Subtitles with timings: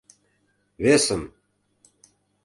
[0.83, 1.23] Весым!